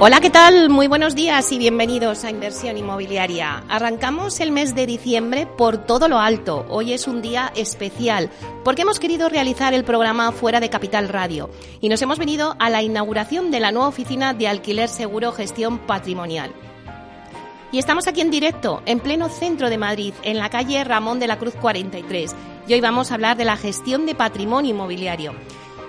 [0.00, 0.70] Hola, ¿qué tal?
[0.70, 3.64] Muy buenos días y bienvenidos a Inversión Inmobiliaria.
[3.68, 6.64] Arrancamos el mes de diciembre por todo lo alto.
[6.68, 8.30] Hoy es un día especial
[8.62, 12.70] porque hemos querido realizar el programa fuera de Capital Radio y nos hemos venido a
[12.70, 16.52] la inauguración de la nueva oficina de alquiler seguro gestión patrimonial.
[17.72, 21.26] Y estamos aquí en directo, en pleno centro de Madrid, en la calle Ramón de
[21.26, 22.36] la Cruz 43.
[22.68, 25.34] Y hoy vamos a hablar de la gestión de patrimonio inmobiliario.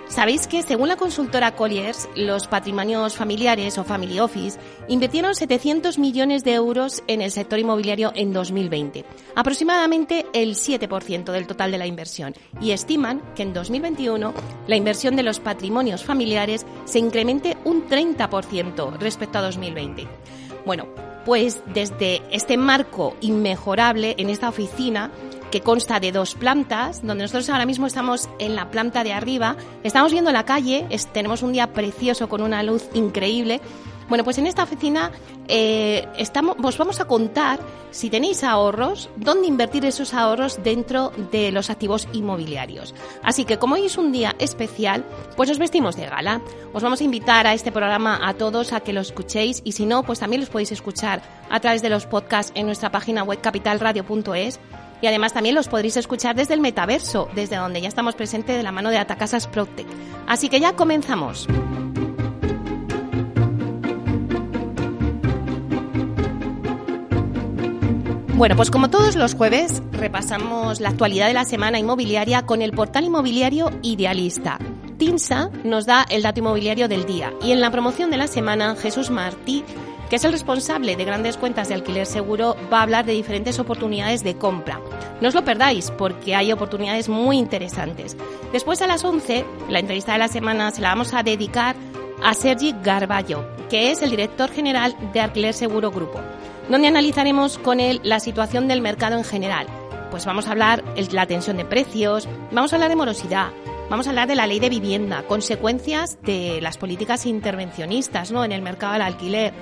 [0.09, 6.43] Sabéis que, según la consultora Colliers, los patrimonios familiares o family office invirtieron 700 millones
[6.43, 11.85] de euros en el sector inmobiliario en 2020, aproximadamente el 7% del total de la
[11.85, 14.33] inversión, y estiman que en 2021
[14.65, 20.07] la inversión de los patrimonios familiares se incremente un 30% respecto a 2020.
[20.65, 20.87] Bueno,
[21.23, 25.11] pues desde este marco inmejorable en esta oficina
[25.49, 29.55] que consta de dos plantas, donde nosotros ahora mismo estamos en la planta de arriba,
[29.83, 33.61] estamos viendo la calle, tenemos un día precioso con una luz increíble.
[34.09, 35.11] Bueno, pues en esta oficina
[35.47, 37.59] eh, estamos, os vamos a contar
[37.91, 42.95] si tenéis ahorros, dónde invertir esos ahorros dentro de los activos inmobiliarios.
[43.21, 45.05] Así que como hoy es un día especial,
[45.37, 46.41] pues os vestimos de gala.
[46.73, 49.85] Os vamos a invitar a este programa a todos a que lo escuchéis y si
[49.85, 53.41] no, pues también los podéis escuchar a través de los podcasts en nuestra página web
[53.41, 54.59] capitalradio.es
[55.01, 58.63] y además también los podréis escuchar desde el metaverso, desde donde ya estamos presentes de
[58.63, 59.87] la mano de Atacasas Protec.
[60.27, 61.47] Así que ya comenzamos.
[68.39, 72.71] Bueno, pues como todos los jueves, repasamos la actualidad de la semana inmobiliaria con el
[72.71, 74.59] portal inmobiliario Idealista.
[74.97, 78.77] TINSA nos da el dato inmobiliario del día y en la promoción de la semana
[78.77, 79.65] Jesús Martí
[80.09, 83.59] que es el responsable de grandes cuentas de alquiler seguro, va a hablar de diferentes
[83.59, 84.81] oportunidades de compra.
[85.21, 88.17] No os lo perdáis porque hay oportunidades muy interesantes.
[88.51, 91.75] Después a las 11, la entrevista de la semana se la vamos a dedicar
[92.23, 96.19] a Sergi Garballo, que es el director general de Alquiler Seguro Grupo,
[96.69, 99.67] donde analizaremos con él la situación del mercado en general.
[100.11, 103.49] Pues vamos a hablar de la tensión de precios, vamos a hablar de morosidad,
[103.89, 108.45] vamos a hablar de la ley de vivienda, consecuencias de las políticas intervencionistas ¿no?
[108.45, 109.53] en el mercado del alquiler,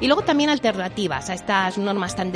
[0.00, 2.32] y luego también alternativas a estas normas tan,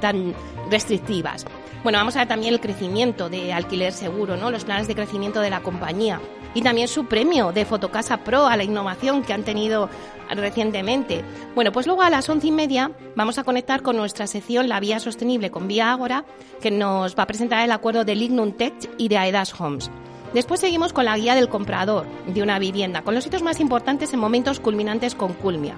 [0.00, 0.34] tan
[0.70, 1.44] restrictivas.
[1.82, 4.50] Bueno, vamos a ver también el crecimiento de alquiler seguro, ¿no?
[4.50, 6.20] los planes de crecimiento de la compañía
[6.54, 9.90] y también su premio de Fotocasa Pro a la innovación que han tenido
[10.30, 11.24] recientemente.
[11.54, 14.80] Bueno, pues luego a las once y media vamos a conectar con nuestra sección La
[14.80, 16.24] Vía Sostenible con Vía Ágora,
[16.62, 19.90] que nos va a presentar el acuerdo de Lignum Tech y de Aedas Homes.
[20.34, 24.12] Después seguimos con la guía del comprador de una vivienda, con los hitos más importantes
[24.12, 25.76] en momentos culminantes con Culmia.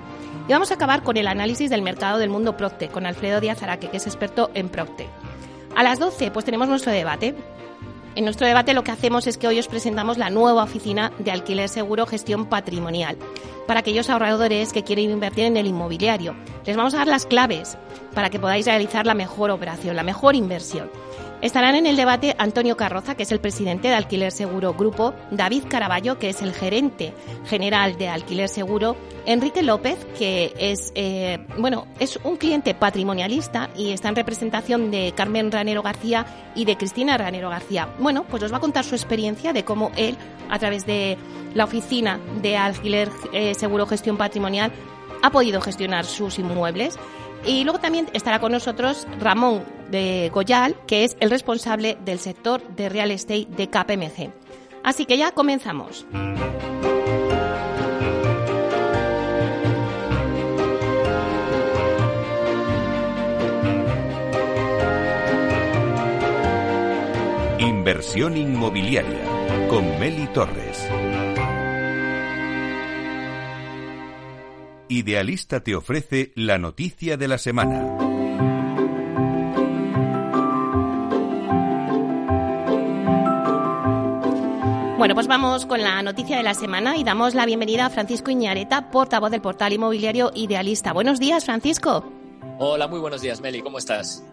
[0.48, 3.62] Y vamos a acabar con el análisis del mercado del mundo Procte, con Alfredo Díaz
[3.62, 5.08] Araque, que es experto en Procte.
[5.76, 7.34] A las 12, pues tenemos nuestro debate.
[8.14, 11.32] En nuestro debate lo que hacemos es que hoy os presentamos la nueva oficina de
[11.32, 13.18] alquiler seguro gestión patrimonial
[13.66, 16.36] para aquellos ahorradores que quieren invertir en el inmobiliario.
[16.64, 17.76] Les vamos a dar las claves
[18.14, 20.90] para que podáis realizar la mejor operación, la mejor inversión.
[21.42, 25.64] Estarán en el debate Antonio Carroza, que es el presidente de Alquiler Seguro Grupo, David
[25.68, 27.12] Caraballo, que es el gerente
[27.44, 28.96] general de Alquiler Seguro,
[29.26, 35.12] Enrique López, que es eh, bueno es un cliente patrimonialista y está en representación de
[35.14, 37.90] Carmen Ranero García y de Cristina Ranero García.
[37.98, 40.16] Bueno, pues os va a contar su experiencia de cómo él,
[40.48, 41.18] a través de
[41.54, 44.72] la oficina de Alquiler eh, Seguro Gestión Patrimonial,
[45.22, 46.98] ha podido gestionar sus inmuebles
[47.44, 52.66] y luego también estará con nosotros Ramón de Goyal, que es el responsable del sector
[52.74, 54.32] de real estate de KPMG.
[54.82, 56.06] Así que ya comenzamos.
[67.58, 70.88] Inversión inmobiliaria con Meli Torres.
[74.88, 77.82] Idealista te ofrece la noticia de la semana.
[84.96, 88.30] Bueno, pues vamos con la noticia de la semana y damos la bienvenida a Francisco
[88.30, 90.92] Iñareta, portavoz del portal inmobiliario Idealista.
[90.92, 92.04] Buenos días, Francisco.
[92.58, 93.62] Hola, muy buenos días, Meli.
[93.62, 94.24] ¿Cómo estás?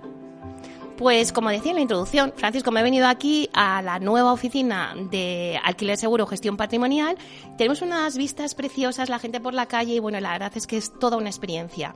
[0.97, 4.93] Pues como decía en la introducción, Francisco, me he venido aquí a la nueva oficina
[5.09, 7.17] de alquiler seguro, gestión patrimonial.
[7.57, 10.77] Tenemos unas vistas preciosas, la gente por la calle y bueno, la verdad es que
[10.77, 11.95] es toda una experiencia.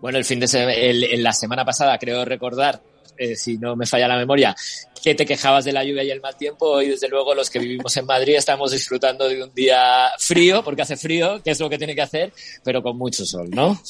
[0.00, 0.72] Bueno, el fin de semana,
[1.18, 2.82] la semana pasada, creo recordar,
[3.16, 4.56] eh, si no me falla la memoria,
[5.02, 7.58] que te quejabas de la lluvia y el mal tiempo y desde luego los que
[7.58, 11.70] vivimos en Madrid estamos disfrutando de un día frío, porque hace frío, que es lo
[11.70, 12.32] que tiene que hacer,
[12.64, 13.80] pero con mucho sol, ¿no?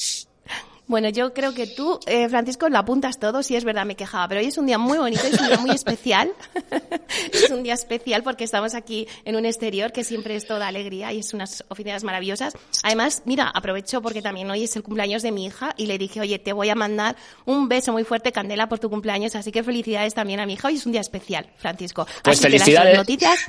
[0.91, 4.27] Bueno, yo creo que tú, eh, Francisco, lo apuntas todo, si es verdad, me quejaba,
[4.27, 6.33] pero hoy es un día muy bonito, es un día muy especial.
[7.31, 11.13] es un día especial porque estamos aquí en un exterior que siempre es toda alegría
[11.13, 12.57] y es unas oficinas maravillosas.
[12.83, 16.19] Además, mira, aprovecho porque también hoy es el cumpleaños de mi hija y le dije,
[16.19, 17.15] oye, te voy a mandar
[17.45, 20.67] un beso muy fuerte, Candela, por tu cumpleaños, así que felicidades también a mi hija.
[20.67, 22.05] Hoy es un día especial, Francisco.
[22.21, 22.89] Pues felicidades.
[22.97, 23.39] las noticias...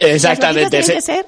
[0.00, 0.78] Exactamente.
[0.78, 1.26] Las noticias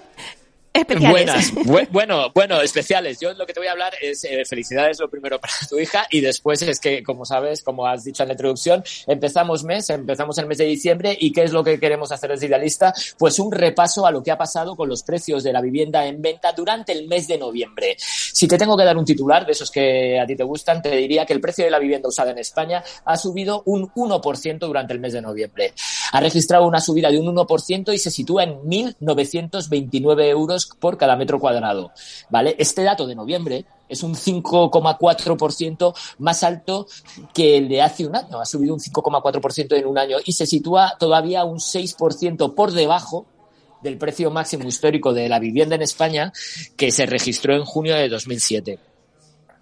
[0.72, 1.52] Especiales.
[1.64, 1.88] Buenas.
[1.90, 3.18] bueno, bueno, especiales.
[3.18, 6.06] Yo lo que te voy a hablar es eh, felicidades lo primero para tu hija
[6.10, 10.38] y después es que, como sabes, como has dicho en la introducción, empezamos mes, empezamos
[10.38, 12.94] el mes de diciembre y ¿qué es lo que queremos hacer desde Idealista?
[13.18, 16.22] Pues un repaso a lo que ha pasado con los precios de la vivienda en
[16.22, 17.96] venta durante el mes de noviembre.
[17.98, 20.96] Si te tengo que dar un titular de esos que a ti te gustan, te
[20.96, 24.92] diría que el precio de la vivienda usada en España ha subido un 1% durante
[24.92, 25.74] el mes de noviembre.
[26.12, 31.16] Ha registrado una subida de un 1% y se sitúa en 1.929 euros por cada
[31.16, 31.92] metro cuadrado.
[32.28, 32.56] ¿Vale?
[32.58, 36.86] Este dato de noviembre es un 5,4% más alto
[37.34, 38.40] que el de hace un año.
[38.40, 43.26] Ha subido un 5,4% en un año y se sitúa todavía un 6% por debajo
[43.82, 46.32] del precio máximo histórico de la vivienda en España
[46.76, 48.89] que se registró en junio de 2007.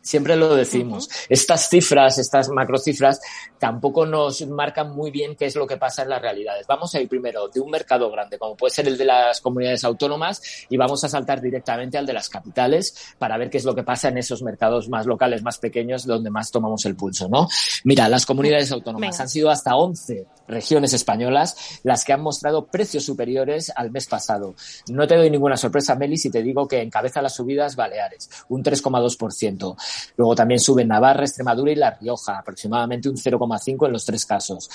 [0.00, 1.08] Siempre lo decimos.
[1.28, 3.20] Estas cifras, estas macrocifras,
[3.58, 6.66] tampoco nos marcan muy bien qué es lo que pasa en las realidades.
[6.66, 9.84] Vamos a ir primero de un mercado grande, como puede ser el de las comunidades
[9.84, 13.74] autónomas, y vamos a saltar directamente al de las capitales para ver qué es lo
[13.74, 17.48] que pasa en esos mercados más locales, más pequeños, donde más tomamos el pulso, ¿no?
[17.84, 23.04] Mira, las comunidades autónomas han sido hasta 11 regiones españolas las que han mostrado precios
[23.04, 24.54] superiores al mes pasado.
[24.88, 28.62] No te doy ninguna sorpresa, Meli, si te digo que encabeza las subidas Baleares, un
[28.62, 29.76] 3,2%.
[30.16, 34.68] Luego también suben Navarra, Extremadura y La Rioja, aproximadamente un 0,5 en los tres casos.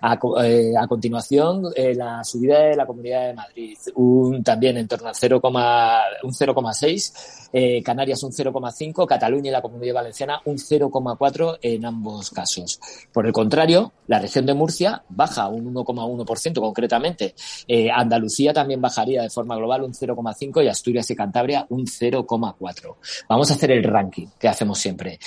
[0.00, 5.08] A, eh, continuación, eh, la subida de la Comunidad de Madrid, un, también en torno
[5.08, 7.48] al 0, un 0,6.
[7.50, 12.78] Eh, Canarias un 0,5, Cataluña y la Comunidad Valenciana un 0,4 en ambos casos.
[13.12, 17.34] Por el contrario, la región de Murcia baja un 1,1% concretamente.
[17.94, 22.96] Andalucía también bajaría de forma global un 0,5 y Asturias y Cantabria un 0,4.
[23.28, 25.20] Vamos a hacer el ranking que hacemos siempre.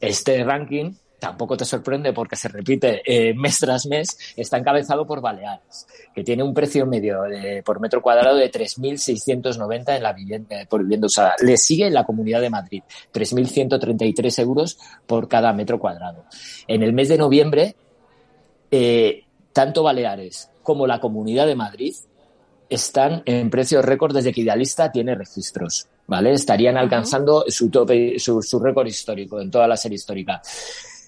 [0.00, 5.22] Este ranking tampoco te sorprende porque se repite eh, mes tras mes, está encabezado por
[5.22, 7.20] Baleares, que tiene un precio medio
[7.64, 11.34] por metro cuadrado de 3.690 en la vivienda, por vivienda usada.
[11.40, 12.82] Le sigue la Comunidad de Madrid,
[13.12, 16.24] 3.133 euros por cada metro cuadrado.
[16.66, 17.76] En el mes de noviembre,
[18.70, 19.22] eh,
[19.52, 21.94] tanto Baleares como la Comunidad de Madrid
[22.68, 25.88] están en precios récord desde que Idealista tiene registros.
[26.06, 26.32] ¿Vale?
[26.32, 30.40] Estarían alcanzando su tope, su, su récord histórico en toda la serie histórica.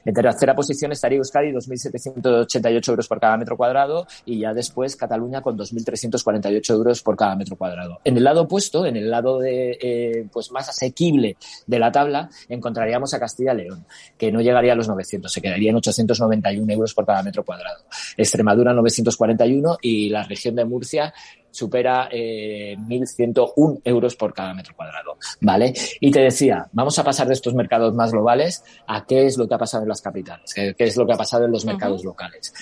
[0.06, 5.42] En tercera posición estaría Euskadi, 2.788 euros por cada metro cuadrado, y ya después Cataluña
[5.42, 7.98] con 2.348 euros por cada metro cuadrado.
[8.04, 12.30] En el lado opuesto, en el lado de, eh, pues más asequible de la tabla,
[12.48, 13.84] encontraríamos a Castilla y León,
[14.16, 17.82] que no llegaría a los 900, se quedaría en 891 euros por cada metro cuadrado.
[18.16, 21.12] Extremadura 941 y la región de Murcia
[21.56, 25.72] supera eh, 1.101 euros por cada metro cuadrado, ¿vale?
[26.00, 29.48] Y te decía, vamos a pasar de estos mercados más globales a qué es lo
[29.48, 32.04] que ha pasado en las capitales, qué, es lo que ha pasado en los mercados
[32.04, 32.52] locales.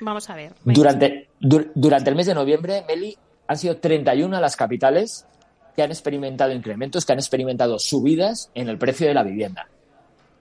[0.00, 0.52] Vamos a ver.
[0.64, 3.16] Durante, durante el mes de noviembre, Meli,
[3.46, 5.26] han sido 31 las capitales
[5.76, 9.68] que han experimentado incrementos, que han experimentado subidas en el precio de la vivienda.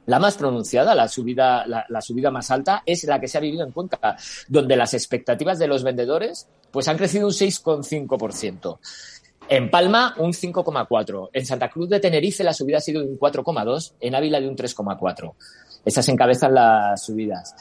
[0.07, 3.41] La más pronunciada, la subida, la, la, subida más alta, es la que se ha
[3.41, 8.79] vivido en Cuenca, donde las expectativas de los vendedores pues han crecido un 6,5%.
[9.49, 11.29] En Palma, un 5,4%.
[11.33, 13.93] En Santa Cruz de Tenerife, la subida ha sido de un 4,2%.
[13.99, 15.33] En Ávila, de un 3,4%.
[15.83, 17.55] Esas encabezan las subidas.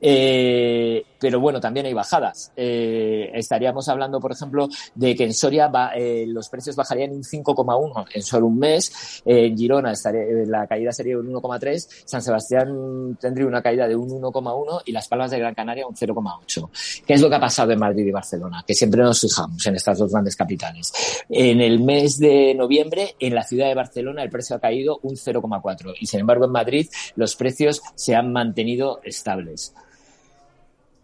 [0.00, 2.52] Eh, pero bueno, también hay bajadas.
[2.56, 8.06] Eh, estaríamos hablando, por ejemplo, de que en Soria eh, los precios bajarían un 5,1
[8.14, 9.22] en solo un mes.
[9.24, 11.88] en Girona estaría, eh, la caída sería un 1,3.
[12.04, 15.94] San Sebastián tendría una caída de un 1,1 y Las Palmas de Gran Canaria un
[15.94, 16.70] 0,8.
[17.06, 18.64] ¿Qué es lo que ha pasado en Madrid y Barcelona?
[18.66, 20.92] Que siempre nos fijamos en estas dos grandes capitales.
[21.28, 25.16] En el mes de noviembre, en la ciudad de Barcelona, el precio ha caído un
[25.16, 29.74] 0,4 y sin embargo en Madrid los precios se han mantenido estables.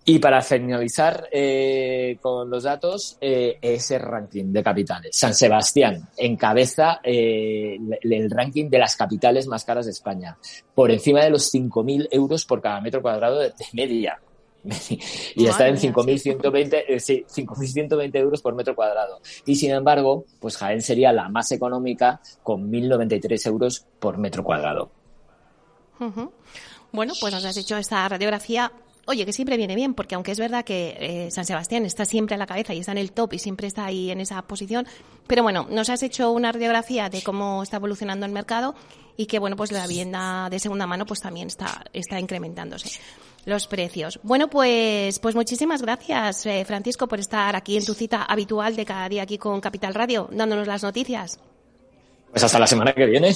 [0.07, 5.17] Y para finalizar eh, con los datos, eh, ese ranking de capitales.
[5.17, 10.37] San Sebastián encabeza eh, el ranking de las capitales más caras de España,
[10.75, 14.21] por encima de los 5.000 euros por cada metro cuadrado de, media.
[15.35, 19.21] y está en 5.120 eh, sí, 5.120 euros por metro cuadrado.
[19.47, 24.91] Y sin embargo, pues Jaén sería la más económica con 1.093 euros por metro cuadrado.
[26.93, 28.71] Bueno, pues nos has hecho esta radiografía
[29.07, 32.35] Oye, que siempre viene bien, porque aunque es verdad que eh, San Sebastián está siempre
[32.35, 34.87] a la cabeza y está en el top y siempre está ahí en esa posición,
[35.27, 38.75] pero bueno, nos has hecho una radiografía de cómo está evolucionando el mercado
[39.17, 43.01] y que, bueno, pues la vivienda de segunda mano pues también está, está incrementándose
[43.45, 44.19] los precios.
[44.23, 48.85] Bueno, pues, pues muchísimas gracias, eh, Francisco, por estar aquí en tu cita habitual de
[48.85, 51.39] cada día aquí con Capital Radio, dándonos las noticias.
[52.31, 53.35] Pues hasta la semana que viene.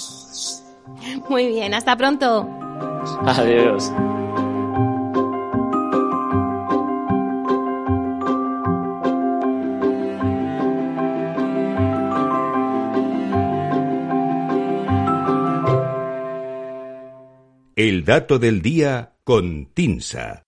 [1.28, 2.48] Muy bien, hasta pronto.
[3.24, 3.92] Adiós.
[17.78, 20.42] El dato del día con Tinsa.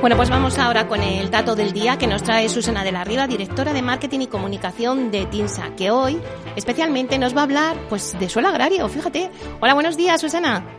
[0.00, 3.04] Bueno, pues vamos ahora con el dato del día que nos trae Susana de la
[3.04, 6.18] Riva, directora de Marketing y Comunicación de TINSA, que hoy
[6.56, 9.30] especialmente nos va a hablar pues de suelo agrario, fíjate.
[9.60, 10.77] Hola, buenos días, Susana.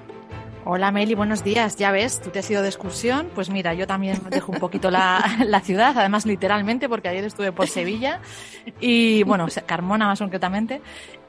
[0.66, 1.78] Hola Meli, buenos días.
[1.78, 3.30] Ya ves, tú te has ido de excursión.
[3.34, 7.52] Pues mira, yo también dejo un poquito la, la, ciudad, además literalmente, porque ayer estuve
[7.52, 8.20] por Sevilla
[8.80, 10.82] y, bueno, Carmona más concretamente.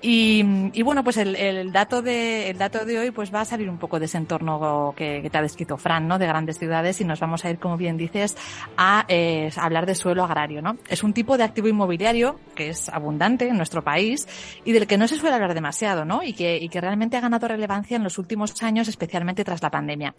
[0.03, 0.43] Y,
[0.73, 3.69] y bueno, pues el, el, dato de, el dato de hoy pues va a salir
[3.69, 6.19] un poco de ese entorno que, que te ha descrito Fran, ¿no?
[6.19, 8.35] De grandes ciudades y nos vamos a ir, como bien dices,
[8.79, 10.79] a, eh, a hablar de suelo agrario, ¿no?
[10.89, 14.27] Es un tipo de activo inmobiliario que es abundante en nuestro país
[14.65, 16.23] y del que no se suele hablar demasiado, ¿no?
[16.23, 19.71] Y que, y que realmente ha ganado relevancia en los últimos años, especialmente tras la
[19.71, 20.15] pandemia.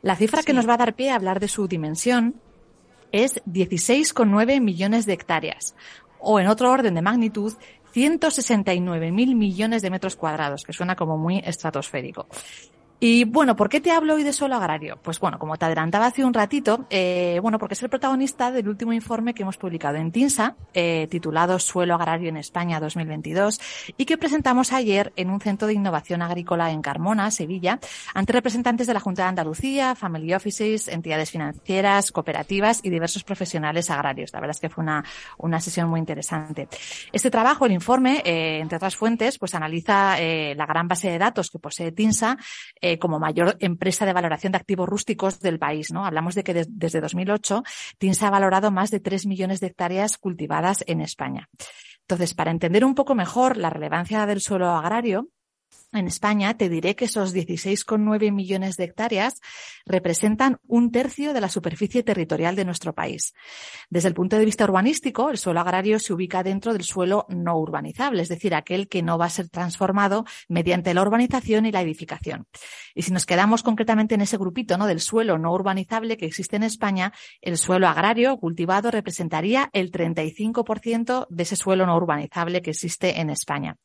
[0.00, 0.46] La cifra sí.
[0.46, 2.36] que nos va a dar pie a hablar de su dimensión
[3.12, 5.74] es 16,9 millones de hectáreas,
[6.20, 7.54] o en otro orden de magnitud,
[7.94, 12.26] 169.000 millones de metros cuadrados, que suena como muy estratosférico.
[13.00, 14.98] Y bueno, ¿por qué te hablo hoy de suelo agrario?
[15.00, 18.68] Pues bueno, como te adelantaba hace un ratito, eh, bueno, porque es el protagonista del
[18.68, 23.60] último informe que hemos publicado en TINSA, eh, titulado Suelo Agrario en España 2022,
[23.96, 27.78] y que presentamos ayer en un centro de innovación agrícola en Carmona, Sevilla,
[28.14, 33.90] ante representantes de la Junta de Andalucía, family offices, entidades financieras, cooperativas y diversos profesionales
[33.90, 34.32] agrarios.
[34.32, 35.04] La verdad es que fue una,
[35.36, 36.66] una sesión muy interesante.
[37.12, 41.50] Este trabajo, el informe, eh, entre otras fuentes, pues analiza la gran base de datos
[41.50, 42.36] que posee TINSA,
[42.88, 45.92] eh, como mayor empresa de valoración de activos rústicos del país.
[45.92, 46.06] ¿no?
[46.06, 47.62] Hablamos de que de, desde 2008
[47.98, 51.50] TINSA ha valorado más de 3 millones de hectáreas cultivadas en España.
[52.00, 55.28] Entonces, para entender un poco mejor la relevancia del suelo agrario,
[55.92, 59.40] en España, te diré que esos 16,9 millones de hectáreas
[59.86, 63.32] representan un tercio de la superficie territorial de nuestro país.
[63.88, 67.56] Desde el punto de vista urbanístico, el suelo agrario se ubica dentro del suelo no
[67.58, 71.80] urbanizable, es decir, aquel que no va a ser transformado mediante la urbanización y la
[71.80, 72.46] edificación.
[72.94, 74.86] Y si nos quedamos concretamente en ese grupito ¿no?
[74.86, 81.26] del suelo no urbanizable que existe en España, el suelo agrario cultivado representaría el 35%
[81.30, 83.76] de ese suelo no urbanizable que existe en España.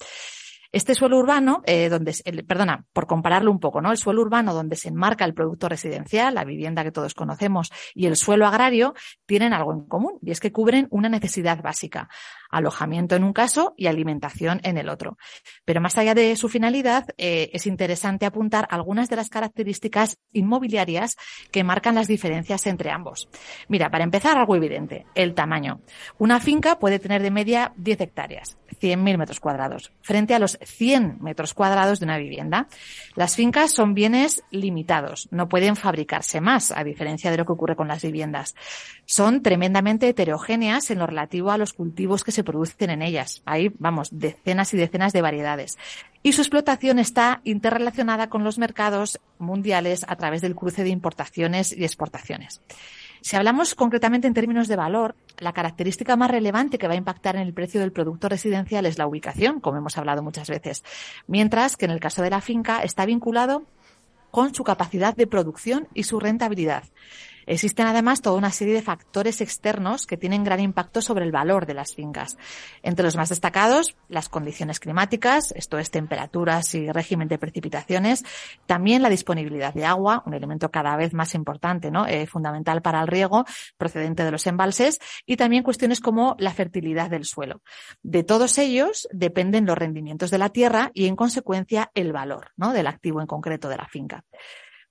[0.73, 3.91] Este suelo urbano, eh, donde, el, perdona, por compararlo un poco, ¿no?
[3.91, 8.07] El suelo urbano donde se enmarca el producto residencial, la vivienda que todos conocemos, y
[8.07, 8.95] el suelo agrario
[9.27, 12.09] tienen algo en común, y es que cubren una necesidad básica
[12.53, 15.17] alojamiento en un caso y alimentación en el otro.
[15.65, 21.17] Pero más allá de su finalidad, eh, es interesante apuntar algunas de las características inmobiliarias
[21.51, 23.27] que marcan las diferencias entre ambos.
[23.67, 25.81] Mira, para empezar, algo evidente, el tamaño.
[26.19, 31.17] Una finca puede tener de media 10 hectáreas, 100.000 metros cuadrados, frente a los 100
[31.21, 32.67] metros cuadrados de una vivienda.
[33.15, 37.75] Las fincas son bienes limitados, no pueden fabricarse más, a diferencia de lo que ocurre
[37.75, 38.55] con las viviendas.
[39.05, 43.41] Son tremendamente heterogéneas en lo relativo a los cultivos que se producen en ellas.
[43.45, 45.77] Hay, vamos, decenas y decenas de variedades.
[46.21, 51.75] Y su explotación está interrelacionada con los mercados mundiales a través del cruce de importaciones
[51.75, 52.61] y exportaciones.
[53.23, 57.37] Si hablamos concretamente en términos de valor, la característica más relevante que va a impactar
[57.37, 60.83] en el precio del producto residencial es la ubicación, como hemos hablado muchas veces,
[61.25, 63.63] mientras que en el caso de la finca está vinculado
[64.29, 66.83] con su capacidad de producción y su rentabilidad.
[67.45, 71.65] Existen además toda una serie de factores externos que tienen gran impacto sobre el valor
[71.65, 72.37] de las fincas.
[72.81, 78.23] Entre los más destacados, las condiciones climáticas, esto es temperaturas y régimen de precipitaciones,
[78.65, 82.07] también la disponibilidad de agua, un elemento cada vez más importante, ¿no?
[82.07, 83.45] Eh, fundamental para el riego
[83.77, 87.61] procedente de los embalses, y también cuestiones como la fertilidad del suelo.
[88.01, 92.73] De todos ellos dependen los rendimientos de la tierra y, en consecuencia, el valor ¿no?
[92.73, 94.23] del activo en concreto de la finca.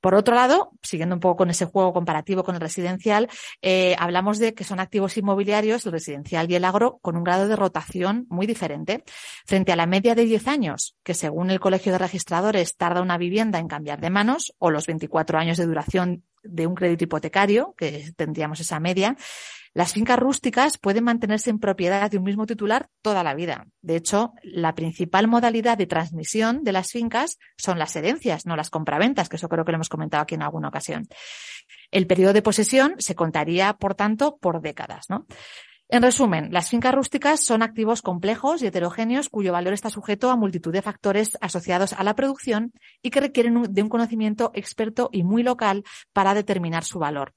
[0.02, 3.28] Por otro lado, siguiendo un poco con ese juego comparativo con el residencial,
[3.62, 7.46] eh, hablamos de que son activos inmobiliarios, el residencial y el agro, con un grado
[7.46, 9.04] de rotación muy diferente.
[9.46, 13.16] Frente a la media de 10 años, que según el Colegio de Registradores tarda una
[13.16, 17.74] vivienda en cambiar de manos, o los 24 años de duración de un crédito hipotecario,
[17.76, 19.16] que tendríamos esa media,
[19.74, 23.66] las fincas rústicas pueden mantenerse en propiedad de un mismo titular toda la vida.
[23.80, 28.68] De hecho, la principal modalidad de transmisión de las fincas son las herencias, no las
[28.68, 31.06] compraventas, que eso creo que lo hemos comentado aquí en alguna ocasión.
[31.90, 35.26] El periodo de posesión se contaría, por tanto, por décadas, ¿no?
[35.92, 40.36] En resumen, las fincas rústicas son activos complejos y heterogéneos cuyo valor está sujeto a
[40.36, 42.72] multitud de factores asociados a la producción
[43.02, 45.84] y que requieren de un conocimiento experto y muy local
[46.14, 47.34] para determinar su valor.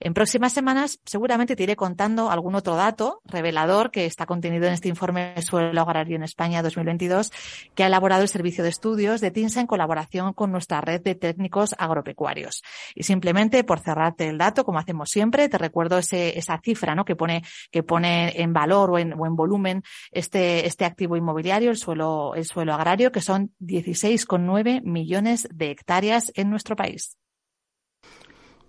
[0.00, 4.74] En próximas semanas seguramente te iré contando algún otro dato revelador que está contenido en
[4.74, 7.32] este informe Suelo Agrario en España 2022
[7.74, 11.14] que ha elaborado el Servicio de Estudios de TINSA en colaboración con nuestra red de
[11.14, 12.62] técnicos agropecuarios.
[12.94, 17.04] Y simplemente por cerrarte el dato, como hacemos siempre, te recuerdo esa cifra ¿no?
[17.04, 21.70] que, pone, que pone en valor o en, o en volumen este, este activo inmobiliario,
[21.70, 27.16] el suelo, el suelo agrario, que son 16,9 millones de hectáreas en nuestro país.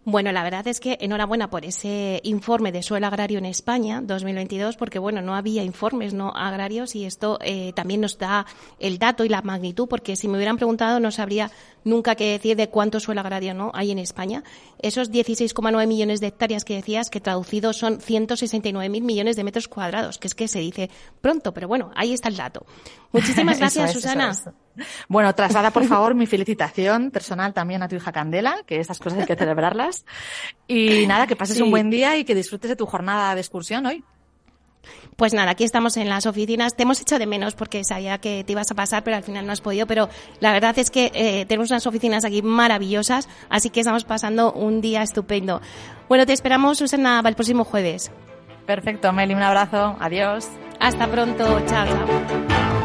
[0.08, 4.78] Bueno, la verdad es que enhorabuena por ese informe de suelo agrario en España 2022,
[4.78, 8.46] porque bueno, no había informes no agrarios y esto eh, también nos da
[8.78, 11.50] el dato y la magnitud, porque si me hubieran preguntado no sabría
[11.84, 14.44] nunca qué decir de cuánto suelo agrario no hay en España.
[14.78, 20.20] Esos 16,9 millones de hectáreas que decías, que traducido son 169.000 millones de metros cuadrados,
[20.20, 22.64] que es que se dice pronto, pero bueno, ahí está el dato.
[23.12, 24.36] Muchísimas gracias, Susana.
[25.08, 29.20] Bueno, traslada por favor mi felicitación personal también a tu hija Candela, que esas cosas
[29.20, 30.06] hay que celebrarlas.
[30.68, 33.86] Y nada, que pases un buen día y que disfrutes de tu jornada de excursión
[33.86, 34.04] hoy.
[35.16, 36.76] Pues nada, aquí estamos en las oficinas.
[36.76, 39.46] Te hemos hecho de menos porque sabía que te ibas a pasar, pero al final
[39.46, 39.88] no has podido.
[39.88, 44.52] Pero la verdad es que eh, tenemos unas oficinas aquí maravillosas, así que estamos pasando
[44.52, 45.62] un día estupendo.
[46.10, 48.12] Bueno, te esperamos, Susana, para el próximo jueves.
[48.66, 49.96] Perfecto, Meli, un abrazo.
[50.00, 50.48] Adiós.
[50.80, 51.62] Hasta pronto.
[51.66, 52.85] Chao, chao.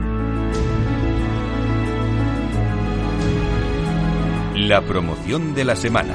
[4.71, 6.13] La promoción de la semana.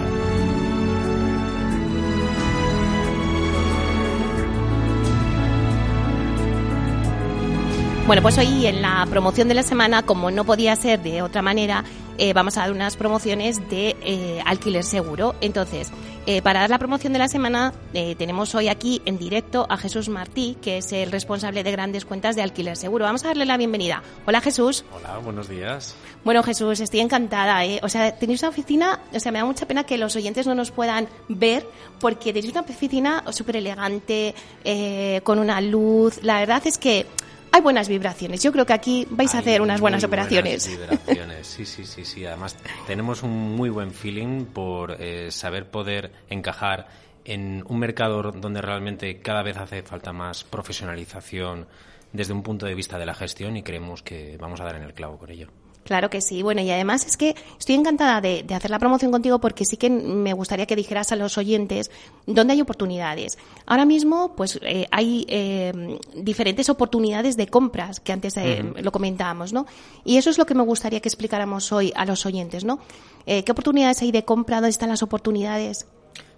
[8.06, 11.42] Bueno, pues hoy en la promoción de la semana, como no podía ser de otra
[11.42, 11.84] manera,
[12.16, 15.34] eh, vamos a dar unas promociones de eh, alquiler seguro.
[15.42, 15.92] Entonces,
[16.26, 17.72] eh, para dar la promoción de la semana,
[18.18, 22.36] tenemos hoy aquí en directo a Jesús Martí, que es el responsable de grandes cuentas
[22.36, 23.04] de alquiler seguro.
[23.04, 24.02] Vamos a darle la bienvenida.
[24.26, 24.84] Hola Jesús.
[24.92, 25.94] Hola, buenos días.
[26.24, 27.62] Bueno Jesús, estoy encantada.
[27.82, 30.54] O sea, tenéis una oficina, o sea, me da mucha pena que los oyentes no
[30.54, 31.66] nos puedan ver,
[32.00, 34.34] porque tenéis una oficina súper elegante,
[35.22, 36.22] con una luz.
[36.22, 37.06] La verdad es que
[37.52, 38.42] hay buenas vibraciones.
[38.42, 40.68] Yo creo que aquí vais a hacer unas buenas operaciones.
[40.68, 42.26] vibraciones, sí, sí, sí, sí.
[42.26, 42.56] Además,
[42.86, 46.88] tenemos un muy buen feeling por eh, saber poder encajar
[47.24, 51.66] en un mercado donde realmente cada vez hace falta más profesionalización
[52.12, 54.82] desde un punto de vista de la gestión y creemos que vamos a dar en
[54.82, 55.48] el clavo con ello.
[55.86, 56.42] Claro que sí.
[56.42, 59.88] Bueno, y además es que estoy encantada de, hacer la promoción contigo porque sí que
[59.88, 61.92] me gustaría que dijeras a los oyentes
[62.26, 63.38] dónde hay oportunidades.
[63.66, 69.52] Ahora mismo, pues eh, hay eh, diferentes oportunidades de compras que antes eh, lo comentábamos,
[69.52, 69.66] ¿no?
[70.04, 72.80] Y eso es lo que me gustaría que explicáramos hoy a los oyentes, ¿no?
[73.24, 74.56] ¿Qué oportunidades hay de compra?
[74.56, 75.86] ¿Dónde están las oportunidades?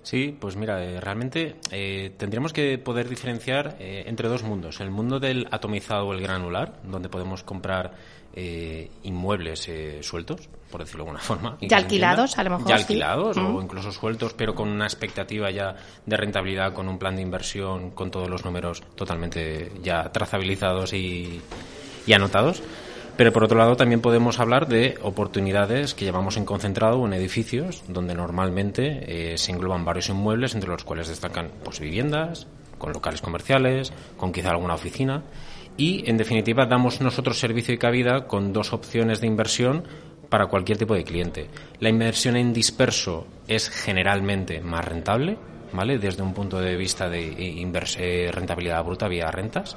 [0.08, 4.80] Sí, pues mira, eh, realmente eh, tendríamos que poder diferenciar eh, entre dos mundos.
[4.80, 7.92] El mundo del atomizado o el granular, donde podemos comprar
[8.32, 11.58] eh, inmuebles eh, sueltos, por decirlo de alguna forma.
[11.60, 12.68] Ya alquilados, a lo mejor.
[12.68, 17.14] Ya alquilados o incluso sueltos, pero con una expectativa ya de rentabilidad, con un plan
[17.14, 21.38] de inversión, con todos los números totalmente ya trazabilizados y,
[22.06, 22.62] y anotados.
[23.18, 27.82] Pero por otro lado también podemos hablar de oportunidades que llevamos en concentrado en edificios
[27.88, 32.46] donde normalmente eh, se engloban varios inmuebles entre los cuales destacan pues viviendas,
[32.78, 35.24] con locales comerciales, con quizá alguna oficina
[35.76, 39.82] y en definitiva damos nosotros servicio y cabida con dos opciones de inversión
[40.28, 41.48] para cualquier tipo de cliente.
[41.80, 45.36] La inversión en disperso es generalmente más rentable,
[45.72, 45.98] ¿vale?
[45.98, 49.76] Desde un punto de vista de eh, rentabilidad bruta vía rentas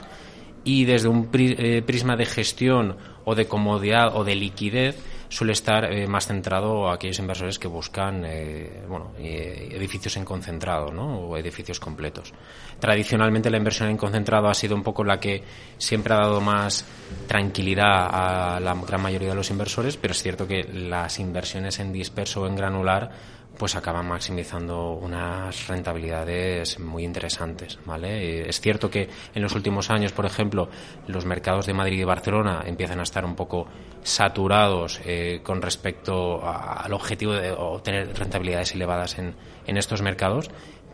[0.64, 4.98] y desde un eh, prisma de gestión o de comodidad o de liquidez
[5.30, 10.92] suele estar eh, más centrado a aquellos inversores que buscan eh, bueno, edificios en concentrado
[10.92, 11.20] ¿no?
[11.20, 12.34] o edificios completos.
[12.80, 15.44] Tradicionalmente la inversión en concentrado ha sido un poco la que
[15.78, 16.86] siempre ha dado más
[17.28, 21.94] tranquilidad a la gran mayoría de los inversores, pero es cierto que las inversiones en
[21.94, 23.12] disperso o en granular
[23.58, 28.50] pues acaban maximizando unas rentabilidades muy interesantes, ¿vale?
[28.50, 30.70] Es cierto que en los últimos años, por ejemplo,
[31.08, 33.68] los mercados de Madrid y Barcelona empiezan a estar un poco
[34.04, 39.36] saturados eh, con respecto al objetivo de obtener rentabilidades elevadas en,
[39.68, 40.50] en estos mercados,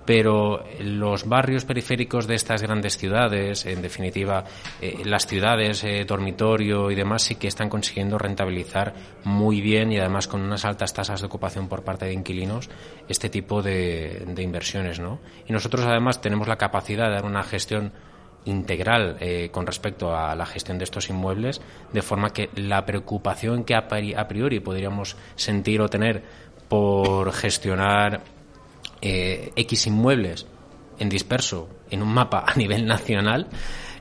[0.07, 4.45] pero los barrios periféricos de estas grandes ciudades, en definitiva,
[4.81, 8.93] eh, las ciudades, eh, dormitorio y demás, sí que están consiguiendo rentabilizar
[9.25, 12.69] muy bien y además con unas altas tasas de ocupación por parte de inquilinos
[13.09, 15.19] este tipo de, inversiones, ¿no?
[15.45, 17.91] Y nosotros además tenemos la capacidad de dar una gestión
[18.45, 21.59] integral eh, con respecto a la gestión de estos inmuebles,
[21.91, 26.23] de forma que la preocupación que a priori podríamos sentir o tener
[26.69, 28.36] por gestionar
[29.01, 30.47] eh, X inmuebles
[30.99, 33.47] en disperso en un mapa a nivel nacional,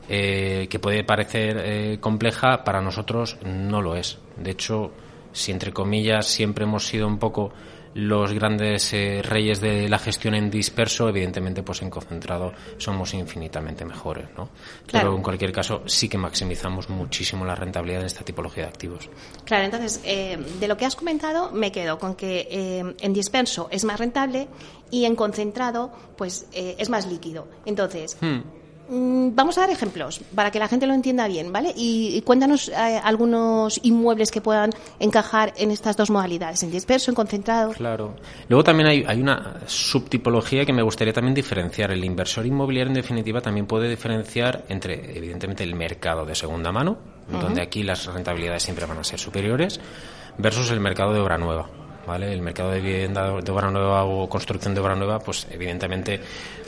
[0.08, 4.18] eh, que puede parecer eh, compleja, para nosotros no lo es.
[4.36, 4.92] De hecho,
[5.32, 7.52] si entre comillas siempre hemos sido un poco
[7.96, 13.86] los grandes eh, reyes de la gestión en disperso, evidentemente, pues en concentrado somos infinitamente
[13.86, 14.50] mejores, ¿no?
[14.92, 19.08] Pero en cualquier caso sí que maximizamos muchísimo la rentabilidad de esta tipología de activos.
[19.46, 23.68] Claro, entonces, eh, de lo que has comentado, me quedo con que eh, en disperso
[23.70, 24.48] es más rentable
[24.90, 27.48] y en concentrado, pues es más líquido.
[27.64, 28.40] Entonces, hmm.
[28.88, 31.72] Mm, vamos a dar ejemplos para que la gente lo entienda bien, ¿vale?
[31.74, 34.70] Y, cuéntanos eh, algunos inmuebles que puedan
[35.00, 37.72] encajar en estas dos modalidades, en disperso, en concentrado.
[37.72, 38.14] Claro.
[38.48, 41.90] Luego también hay, hay una subtipología que me gustaría también diferenciar.
[41.90, 46.96] El inversor inmobiliario, en definitiva, también puede diferenciar entre, evidentemente, el mercado de segunda mano,
[47.28, 49.80] donde aquí las rentabilidades siempre van a ser superiores,
[50.38, 51.68] versus el mercado de obra nueva.
[52.06, 52.32] ¿Vale?
[52.32, 56.20] El mercado de vivienda de obra nueva o construcción de obra nueva, pues evidentemente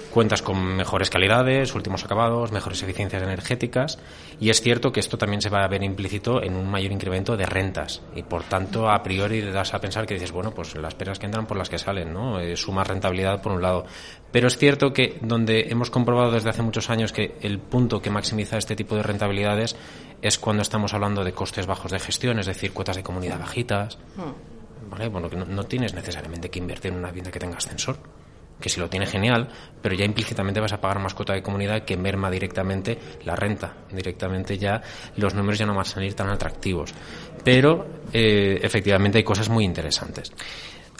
[0.08, 3.98] cuentas con mejores calidades, últimos acabados, mejores eficiencias energéticas
[4.40, 7.36] y es cierto que esto también se va a ver implícito en un mayor incremento
[7.36, 10.94] de rentas y por tanto a priori das a pensar que dices, bueno, pues las
[10.94, 12.40] peras que entran por las que salen, ¿no?
[12.40, 13.86] Eh, suma rentabilidad por un lado.
[14.32, 18.10] Pero es cierto que donde hemos comprobado desde hace muchos años que el punto que
[18.10, 19.76] maximiza este tipo de rentabilidades
[20.22, 23.98] es cuando estamos hablando de costes bajos de gestión, es decir, cuotas de comunidad bajitas.
[24.16, 24.90] Hmm.
[24.90, 25.08] ¿Vale?
[25.08, 27.98] Bueno, que no, no tienes necesariamente que invertir en una vivienda que tenga ascensor
[28.60, 29.48] que si lo tiene genial,
[29.80, 33.74] pero ya implícitamente vas a pagar más cuota de comunidad que merma directamente la renta.
[33.92, 34.82] Directamente ya
[35.16, 36.92] los números ya no van a salir tan atractivos.
[37.44, 40.32] Pero eh, efectivamente hay cosas muy interesantes.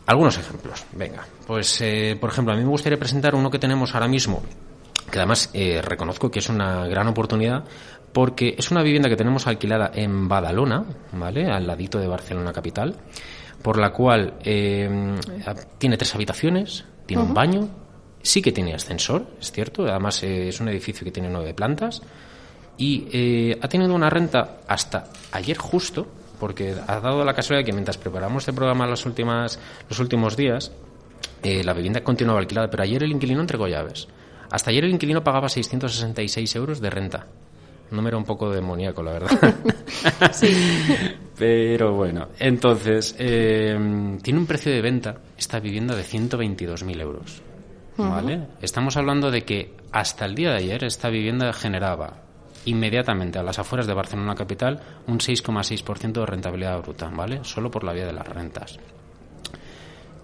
[0.07, 0.85] Algunos ejemplos.
[0.93, 4.43] Venga, pues eh, por ejemplo, a mí me gustaría presentar uno que tenemos ahora mismo,
[5.11, 7.65] que además eh, reconozco que es una gran oportunidad
[8.13, 11.51] porque es una vivienda que tenemos alquilada en Badalona, ¿vale?
[11.51, 12.97] Al ladito de Barcelona capital,
[13.63, 17.67] por la cual tiene tres habitaciones, tiene un baño,
[18.23, 22.03] sí que tiene ascensor, es cierto, además eh, es un edificio que tiene nueve plantas
[22.77, 26.07] y eh, ha tenido una renta hasta ayer justo,
[26.39, 30.71] porque ha dado la casualidad que mientras preparamos este programa las últimas, los últimos días,
[31.43, 34.07] eh, la vivienda continuaba alquilada, pero ayer el inquilino entregó llaves.
[34.51, 37.27] Hasta ayer el inquilino pagaba 666 euros de renta.
[37.91, 39.55] Número un poco demoníaco, la verdad.
[40.33, 40.49] sí.
[41.37, 47.43] Pero bueno, entonces, eh, tiene un precio de venta esta vivienda de 122.000 euros.
[47.97, 48.47] ¿Vale?
[48.63, 52.23] Estamos hablando de que hasta el día de ayer esta vivienda generaba
[52.65, 57.41] inmediatamente a las afueras de Barcelona capital un 6,6% de rentabilidad bruta, ¿vale?
[57.43, 58.79] Solo por la vía de las rentas.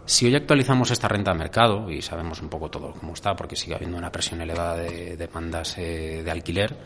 [0.06, 3.56] Si hoy actualizamos esta renta de mercado, y sabemos un poco todo cómo está, porque
[3.56, 6.76] sigue habiendo una presión elevada de demandas eh, de alquiler,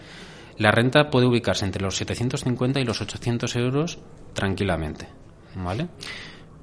[0.59, 3.99] la renta puede ubicarse entre los 750 y los 800 euros
[4.35, 5.09] tranquilamente,
[5.55, 5.89] ¿vale?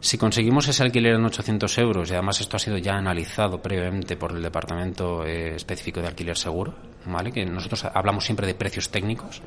[0.01, 4.17] Si conseguimos ese alquiler en 800 euros, y además esto ha sido ya analizado previamente
[4.17, 7.31] por el Departamento eh, Específico de Alquiler Seguro, ¿vale?
[7.31, 9.41] Que nosotros hablamos siempre de precios técnicos,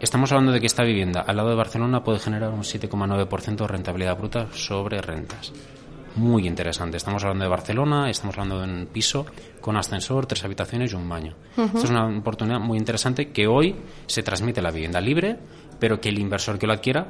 [0.00, 3.66] estamos hablando de que esta vivienda al lado de Barcelona puede generar un 7,9% de
[3.68, 5.52] rentabilidad bruta sobre rentas.
[6.16, 6.96] Muy interesante.
[6.96, 9.26] Estamos hablando de Barcelona, estamos hablando de un piso
[9.60, 11.36] con ascensor, tres habitaciones y un baño.
[11.74, 13.76] Es una oportunidad muy interesante que hoy
[14.06, 15.38] se transmite la vivienda libre,
[15.78, 17.06] pero que el inversor que lo adquiera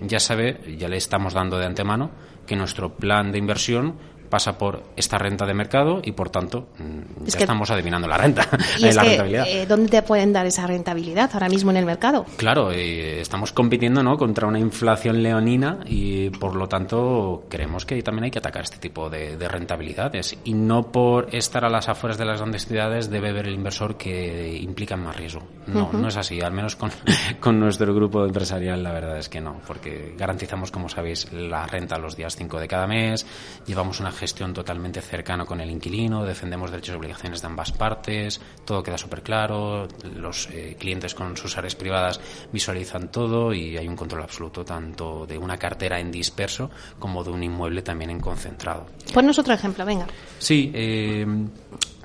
[0.00, 2.10] ya sabe, ya le estamos dando de antemano,
[2.46, 7.24] que nuestro plan de inversión pasa por esta renta de mercado y por tanto mm,
[7.26, 9.46] ya estamos adivinando la renta, y la que, rentabilidad.
[9.48, 12.26] eh, ¿Dónde te pueden dar esa rentabilidad ahora mismo en el mercado?
[12.36, 14.16] Claro, eh, estamos compitiendo ¿no?
[14.16, 18.78] contra una inflación leonina y por lo tanto creemos que también hay que atacar este
[18.78, 23.10] tipo de, de rentabilidades y no por estar a las afueras de las grandes ciudades
[23.10, 25.42] debe ver el inversor que implican más riesgo.
[25.66, 26.90] No, no es así, al menos con,
[27.40, 31.98] con nuestro grupo empresarial la verdad es que no, porque garantizamos, como sabéis, la renta
[31.98, 33.26] los días 5 de cada mes,
[33.66, 38.40] llevamos una gestión totalmente cercana con el inquilino, defendemos derechos y obligaciones de ambas partes,
[38.64, 42.20] todo queda súper claro, los eh, clientes con sus áreas privadas
[42.52, 47.30] visualizan todo y hay un control absoluto tanto de una cartera en disperso como de
[47.30, 48.86] un inmueble también en concentrado.
[49.12, 50.06] Ponnos otro ejemplo, venga.
[50.38, 51.26] Sí, eh,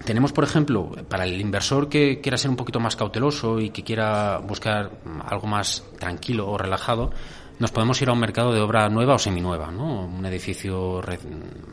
[0.05, 3.83] tenemos, por ejemplo, para el inversor que quiera ser un poquito más cauteloso y que
[3.83, 4.91] quiera buscar
[5.25, 7.11] algo más tranquilo o relajado,
[7.61, 10.05] nos podemos ir a un mercado de obra nueva o seminueva, ¿no?
[10.05, 11.19] Un edificio re-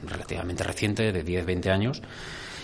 [0.06, 2.02] relativamente reciente, de 10, 20 años,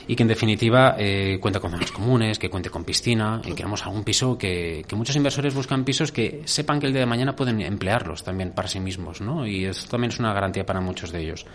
[0.07, 3.83] y que en definitiva eh, cuenta con zonas comunes, que cuente con piscina, y queremos
[3.87, 7.35] algún piso que, que muchos inversores buscan pisos que sepan que el día de mañana
[7.35, 9.47] pueden emplearlos también para sí mismos, ¿no?
[9.47, 11.47] Y esto también es una garantía para muchos de ellos.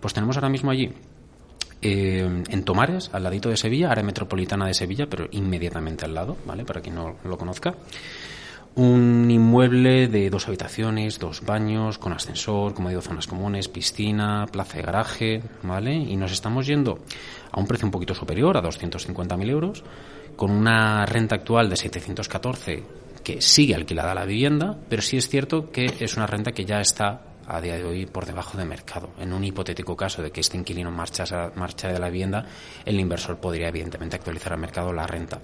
[0.00, 0.90] Pues tenemos ahora mismo allí
[1.82, 6.36] eh, en Tomares, al ladito de Sevilla, área metropolitana de Sevilla, pero inmediatamente al lado,
[6.46, 6.64] ¿vale?
[6.64, 7.74] Para quien no lo conozca.
[8.74, 14.76] Un inmueble de dos habitaciones, dos baños, con ascensor, como digo, zonas comunes, piscina, plaza
[14.76, 15.94] de garaje, ¿vale?
[15.94, 17.00] Y nos estamos yendo
[17.50, 19.82] a un precio un poquito superior, a 250.000 euros,
[20.36, 22.84] con una renta actual de 714
[23.24, 26.80] que sigue alquilada la vivienda, pero sí es cierto que es una renta que ya
[26.80, 29.10] está a día de hoy por debajo de mercado.
[29.18, 32.44] En un hipotético caso de que este inquilino marchase, marcha de la vivienda,
[32.84, 35.40] el inversor podría evidentemente actualizar al mercado la renta.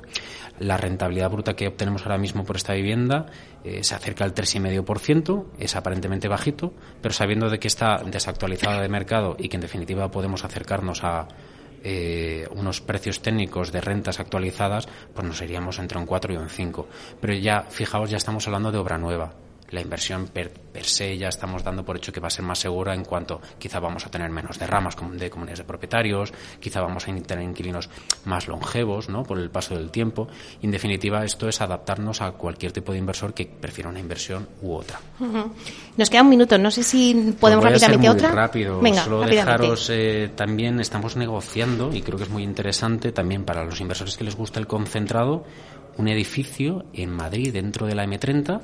[0.59, 3.27] La rentabilidad bruta que obtenemos ahora mismo por esta vivienda
[3.65, 8.89] eh, se acerca al 3,5%, es aparentemente bajito, pero sabiendo de que está desactualizada de
[8.89, 11.29] mercado y que en definitiva podemos acercarnos a
[11.83, 16.49] eh, unos precios técnicos de rentas actualizadas, pues nos iríamos entre un 4 y un
[16.49, 16.87] 5.
[17.21, 19.44] Pero ya, fijaos, ya estamos hablando de obra nueva.
[19.71, 22.59] La inversión per, per se ya estamos dando por hecho que va a ser más
[22.59, 27.09] segura en cuanto quizá vamos a tener menos derramas de comunidades de propietarios, quizá vamos
[27.09, 27.89] a tener inquilinos
[28.25, 29.23] más longevos ¿no?
[29.23, 30.29] por el paso del tiempo.
[30.61, 34.49] Y en definitiva, esto es adaptarnos a cualquier tipo de inversor que prefiera una inversión
[34.63, 35.01] u otra.
[35.97, 38.31] Nos queda un minuto, no sé si podemos rápidamente muy otra.
[38.31, 38.81] rápido.
[38.81, 43.65] Venga, Solo dejaros eh, también estamos negociando y creo que es muy interesante también para
[43.65, 45.45] los inversores que les gusta el concentrado
[45.97, 48.61] un edificio en Madrid dentro de la M30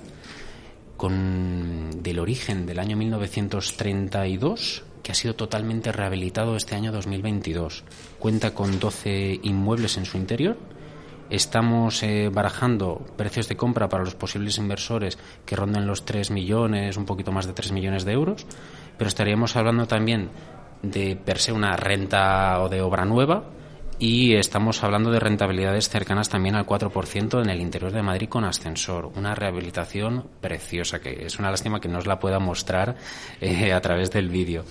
[1.00, 7.84] con del origen del año 1932 que ha sido totalmente rehabilitado este año 2022.
[8.18, 10.58] Cuenta con 12 inmuebles en su interior.
[11.30, 16.98] Estamos eh, barajando precios de compra para los posibles inversores que ronden los 3 millones,
[16.98, 18.44] un poquito más de 3 millones de euros,
[18.98, 20.28] pero estaríamos hablando también
[20.82, 23.44] de per se una renta o de obra nueva
[24.00, 28.44] y estamos hablando de rentabilidades cercanas también al 4% en el interior de Madrid con
[28.44, 29.12] ascensor.
[29.14, 32.96] Una rehabilitación preciosa, que es una lástima que no os la pueda mostrar
[33.42, 34.64] eh, a través del vídeo.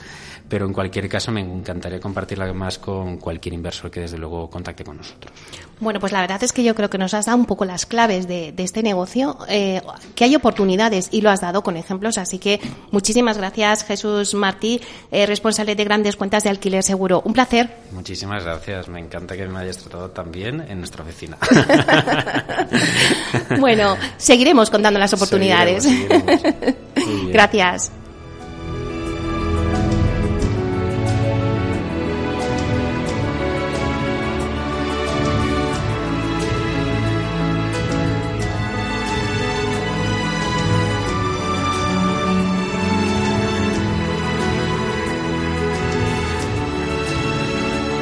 [0.50, 4.84] Pero en cualquier caso me encantaría compartirla más con cualquier inversor que desde luego contacte
[4.84, 5.34] con nosotros.
[5.80, 7.86] Bueno, pues la verdad es que yo creo que nos has dado un poco las
[7.86, 9.82] claves de, de este negocio, eh,
[10.16, 12.18] que hay oportunidades y lo has dado con ejemplos.
[12.18, 12.60] Así que
[12.92, 14.82] muchísimas gracias, Jesús Martí,
[15.12, 17.22] eh, responsable de grandes cuentas de alquiler seguro.
[17.24, 17.78] Un placer.
[17.92, 18.90] Muchísimas gracias.
[18.90, 21.38] Me encanta que me hayas tratado tan bien en nuestra oficina.
[23.60, 25.84] bueno, seguiremos contando las oportunidades.
[25.84, 26.80] Seguiremos, seguiremos.
[27.32, 27.92] Gracias.